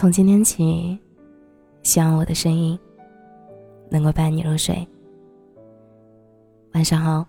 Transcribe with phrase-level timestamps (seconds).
[0.00, 0.98] 从今天起，
[1.82, 2.78] 希望我的声音
[3.90, 4.74] 能够伴你入睡。
[6.72, 7.22] 晚上好，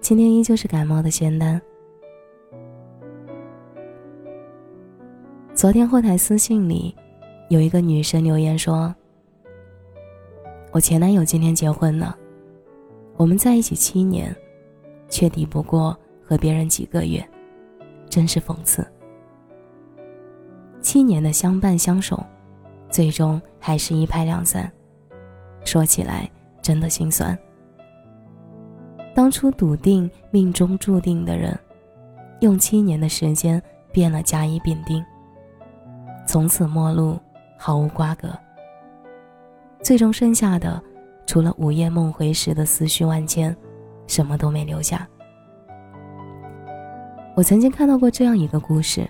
[0.00, 1.60] 今天依旧是感冒的仙丹。
[5.54, 6.96] 昨天后台私信里，
[7.50, 8.94] 有一个女生留言说
[10.72, 12.16] ：“我前男友今天结婚了，
[13.18, 14.34] 我们在一起七年，
[15.10, 15.94] 却抵不过
[16.24, 17.22] 和别人几个月，
[18.08, 18.82] 真是讽刺。”
[20.96, 22.24] 七年的相伴相守，
[22.88, 24.72] 最终还是一拍两散。
[25.62, 26.26] 说起来
[26.62, 27.38] 真的心酸。
[29.14, 31.54] 当初笃定命中注定的人，
[32.40, 35.04] 用七年的时间变了甲乙丙丁，
[36.26, 37.18] 从此陌路，
[37.58, 38.30] 毫无瓜葛。
[39.82, 40.82] 最终剩下的，
[41.26, 43.54] 除了午夜梦回时的思绪万千，
[44.06, 45.06] 什么都没留下。
[47.34, 49.06] 我曾经看到过这样一个故事。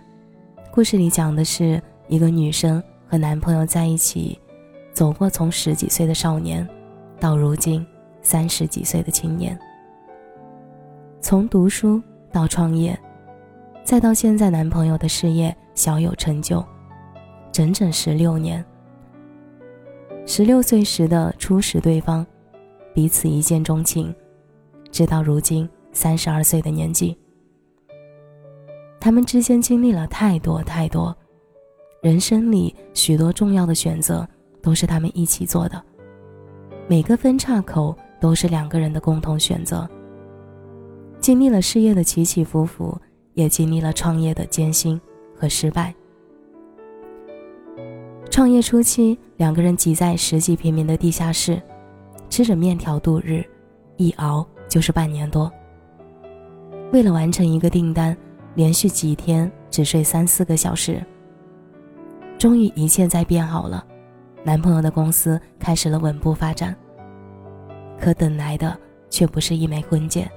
[0.77, 4.39] 故事里讲的是一个女生和男朋友在一起，
[4.93, 6.69] 走过从十几岁的少年，
[7.19, 7.85] 到如今
[8.21, 9.59] 三十几岁的青年。
[11.19, 12.95] 从读书到创业，
[13.85, 16.63] 再到现在男朋友的事业小有成就，
[17.51, 18.63] 整整十六年。
[20.27, 22.27] 十六岁时的初识对方，
[22.93, 24.15] 彼此一见钟情，
[24.93, 27.17] 直到如今三十二岁的年纪。
[29.07, 31.17] 他们之间经历了太多太多，
[32.03, 34.29] 人生里许多重要的选择
[34.61, 35.81] 都是他们一起做的，
[36.89, 39.89] 每个分岔口都是两个人的共同选择。
[41.21, 43.01] 经历了事业的起起伏伏，
[43.35, 45.01] 也经历了创业的艰辛
[45.37, 45.95] 和失败。
[48.29, 51.63] 创业初期，两个人挤在十几平米的地下室，
[52.29, 53.45] 吃着面条度日，
[53.99, 55.49] 一熬就是半年多。
[56.93, 58.17] 为了完成一个订单。
[58.57, 61.01] 连续几天只睡三四个小时。
[62.37, 63.87] 终于一切在变好了，
[64.43, 66.75] 男朋友的公司开始了稳步发展。
[68.01, 68.77] 可等来的
[69.09, 70.31] 却不是一枚婚戒，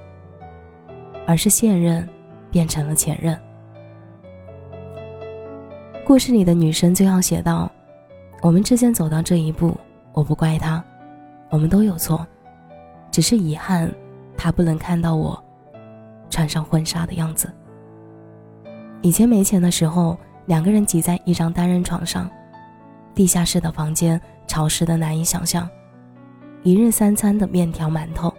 [1.26, 2.08] 而是现任
[2.50, 3.38] 变成了前任。
[6.06, 7.70] 故事里的女生最后写道
[8.42, 9.76] ：“我们之间走到这一步，
[10.12, 10.82] 我不怪他，
[11.50, 12.26] 我们都有错，
[13.10, 13.92] 只是遗憾
[14.36, 15.42] 他不能看到我
[16.30, 17.52] 穿上婚纱的样子。”
[19.02, 22.30] 以前没钱的时候，两个人挤在一张单人床上，
[23.14, 25.66] 地下室的房间潮湿的难以想象，
[26.62, 28.32] 一日三餐的面条馒头，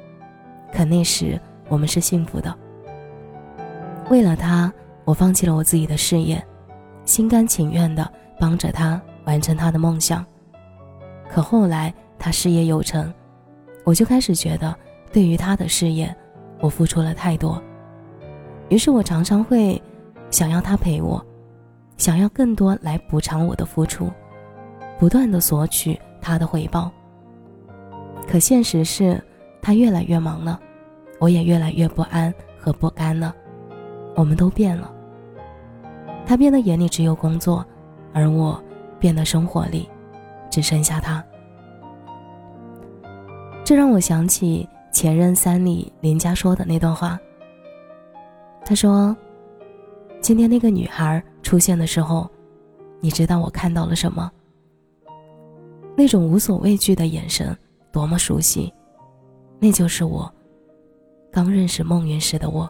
[0.71, 2.55] 可那时我们是幸福的。
[4.09, 4.71] 为了他，
[5.03, 6.43] 我放弃了我自己的事业，
[7.05, 8.07] 心甘情愿的
[8.39, 10.23] 帮着他完成他的梦想。
[11.27, 13.11] 可后来他事业有成，
[13.83, 14.75] 我就开始觉得，
[15.11, 16.15] 对于他的事业，
[16.59, 17.59] 我付出了太多，
[18.69, 19.81] 于是我常常会。
[20.31, 21.23] 想要他陪我，
[21.97, 24.09] 想要更多来补偿我的付出，
[24.97, 26.89] 不断的索取他的回报。
[28.27, 29.21] 可现实是，
[29.61, 30.59] 他越来越忙了，
[31.19, 33.35] 我也越来越不安和不甘了。
[34.15, 34.89] 我们都变了，
[36.25, 37.65] 他变得眼里只有工作，
[38.13, 38.59] 而我
[38.99, 39.87] 变得生活里
[40.49, 41.23] 只剩下他。
[43.65, 47.19] 这让我想起《前任三》里林佳说的那段话。
[48.65, 49.15] 他说。
[50.21, 52.29] 今天那个女孩出现的时候，
[52.99, 54.31] 你知道我看到了什么？
[55.97, 57.57] 那种无所畏惧的眼神，
[57.91, 58.71] 多么熟悉！
[59.59, 60.31] 那就是我
[61.31, 62.69] 刚认识梦云时的我。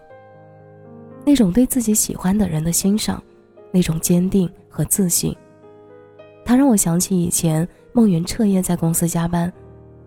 [1.26, 3.22] 那种对自己喜欢的人的欣赏，
[3.70, 5.36] 那种坚定和自信，
[6.46, 9.52] 它让我想起以前梦云彻夜在公司加班，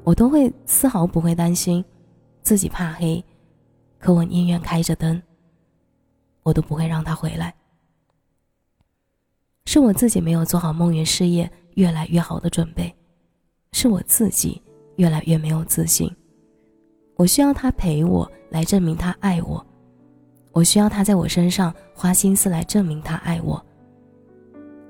[0.02, 1.84] 我都会丝毫不会担心
[2.42, 3.22] 自己怕黑，
[3.98, 5.22] 可我宁愿开着灯。
[6.44, 7.52] 我都不会让他回来。
[9.66, 12.94] 是我自己没有做好梦云事业越来越好的准备，
[13.72, 14.62] 是我自己
[14.96, 16.08] 越来越没有自信。
[17.16, 19.66] 我需要他陪我来证明他爱我，
[20.52, 23.64] 我需要他在我身上花心思来证明他爱我。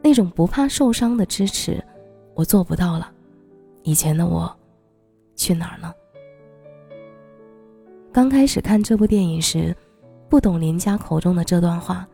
[0.02, 1.82] 那种不怕受伤的支持，
[2.34, 3.10] 我做不到了。
[3.84, 4.54] 以前的我，
[5.36, 5.94] 去哪儿呢？
[8.12, 9.74] 刚开始看这部电影时。
[10.28, 12.06] 不懂林家口中的这段话，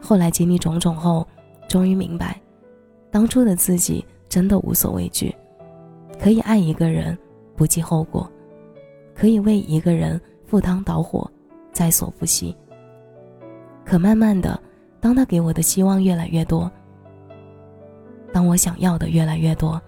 [0.00, 1.26] 后来经历种种后，
[1.68, 2.40] 终于明白，
[3.10, 5.34] 当初的自己真的无所畏惧，
[6.20, 7.16] 可以爱一个人
[7.56, 8.30] 不计后果，
[9.14, 11.30] 可以为一个人赴汤蹈火，
[11.72, 12.54] 在所不惜。
[13.84, 14.60] 可慢慢的，
[15.00, 16.70] 当他给我的希望越来越多，
[18.32, 19.80] 当我想要的越来越多，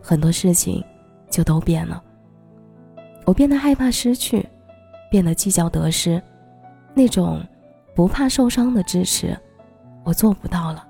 [0.00, 0.82] 很多事情
[1.30, 2.02] 就都变了。
[3.24, 4.44] 我变得害怕失去，
[5.10, 6.20] 变得计较得失。
[6.94, 7.42] 那种
[7.94, 9.36] 不怕受伤的支持，
[10.04, 10.86] 我做不到了。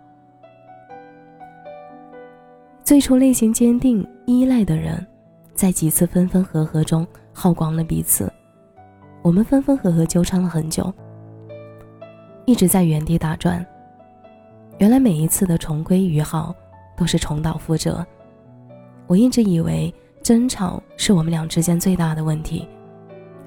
[2.83, 5.07] 最初内心坚定依赖的人，
[5.55, 8.31] 在几次分分合合中耗光了彼此。
[9.23, 10.93] 我们分分合合纠缠了很久，
[12.45, 13.65] 一直在原地打转。
[14.79, 16.53] 原来每一次的重归于好，
[16.97, 18.05] 都是重蹈覆辙。
[19.07, 22.69] 我一直以为争吵是我们俩之间最大的问题，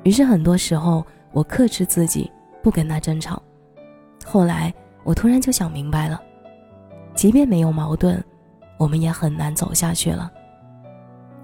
[0.04, 2.32] 于是很多时候我克制自己
[2.66, 3.40] 不跟他争吵。
[4.26, 4.74] 后来
[5.04, 6.20] 我突然就想明白了，
[7.14, 8.20] 即便没有矛盾，
[8.80, 10.32] 我们也很难走下去了。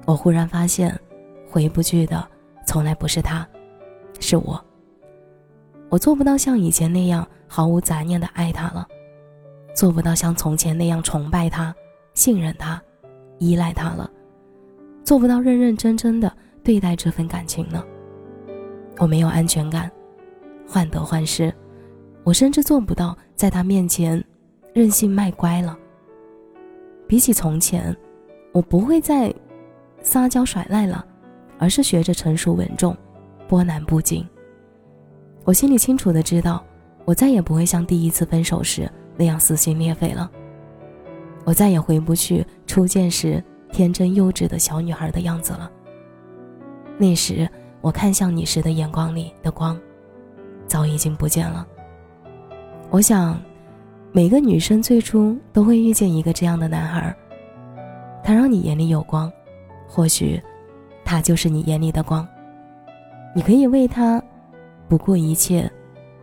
[0.07, 1.00] 我忽然发现，
[1.47, 2.27] 回不去的
[2.65, 3.47] 从来不是他，
[4.19, 4.59] 是我。
[5.89, 8.88] 我做不到像以前那样毫无杂念的爱他了。
[9.75, 11.74] 做不到像从前那样崇拜他、
[12.15, 12.81] 信任他、
[13.38, 14.09] 依赖他了，
[15.03, 17.85] 做不到认认真真的对待这份感情了。
[18.97, 19.91] 我没有安全感，
[20.71, 21.53] 患得患失，
[22.23, 24.23] 我甚至做不到在他面前
[24.73, 25.77] 任性卖乖了。
[27.09, 27.94] 比起从前，
[28.53, 29.33] 我不会再
[30.01, 31.06] 撒娇耍赖了，
[31.59, 32.95] 而是学着成熟稳重、
[33.50, 34.25] 波澜不惊。
[35.44, 36.63] 我心里清楚的知道，
[37.03, 38.89] 我再也不会像第一次分手时。
[39.17, 40.31] 那样撕心裂肺了，
[41.44, 45.69] 我再也回不去初见时天真幼稚的小女孩的样子了。
[46.97, 47.47] 那时
[47.81, 49.77] 我看向你时的眼光里的光，
[50.71, 51.68] 早已经不见了。
[52.89, 53.38] 我想，
[54.13, 57.13] 每个女生最初都会遇见一个这样的男孩，
[58.23, 59.29] 他让你眼里有光，
[59.85, 60.41] 或许，
[61.03, 62.25] 他就是你眼里的光。
[63.35, 64.23] 你可以为他
[64.88, 65.69] 不顾一切，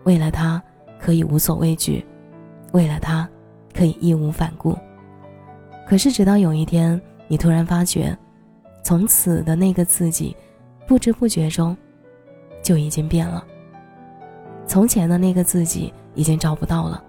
[0.04, 0.62] 为了他
[0.98, 2.02] 可以无所畏惧。
[2.72, 3.28] 为了他，
[3.74, 4.74] 可以义无反顾。
[5.86, 8.16] 可是，直到有一天，你突然发觉，
[8.82, 10.34] 从此的那个自己，
[10.86, 11.76] 不知不觉中，
[12.62, 13.44] 就已经变了。
[14.68, 17.02] 从前的那个自己已经找不到了。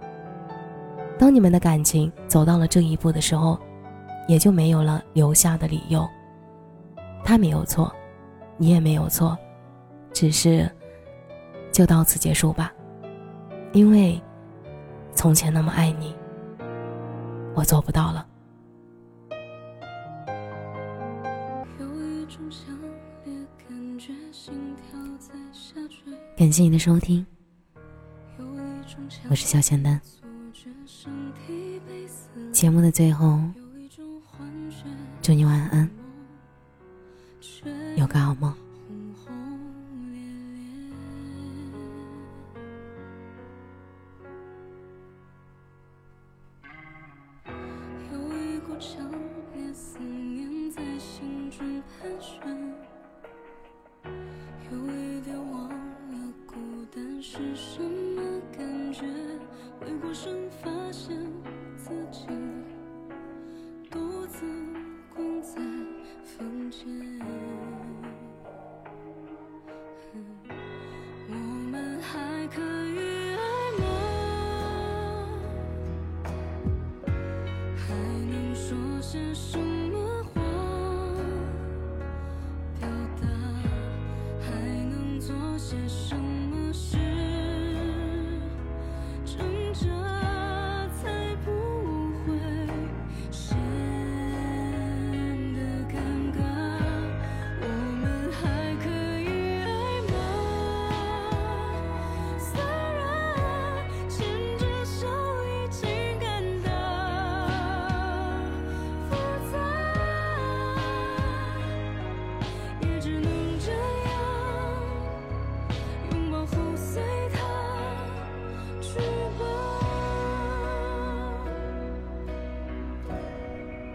[1.20, 3.60] 当你们的感情走到了这一步的时候，
[4.28, 6.10] 也就没有了留下的理由。
[7.24, 7.94] 他没有错，
[8.58, 9.38] 你也没有错，
[10.14, 10.68] 只是，
[11.72, 12.74] 就到此结束吧，
[13.74, 14.20] 因为。
[15.16, 16.16] 从前那么爱你，
[17.54, 18.26] 我做不到了。
[26.38, 27.26] 感谢你的收听，
[29.30, 30.02] 我是小仙丹。
[32.52, 33.40] 节目的最后，
[35.22, 35.88] 祝你晚安，
[37.96, 38.52] 有个好梦。
[57.22, 57.99] 些什么？
[59.00, 59.06] 却
[59.80, 60.39] 回过神。